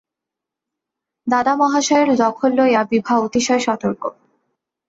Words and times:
দাদা 1.27 1.53
মহাশয়ের 1.55 2.09
দখল 2.15 2.51
লইয়া 2.57 2.81
বিভা 2.91 3.15
অতিশয় 3.17 3.61
সতর্ক। 3.67 4.03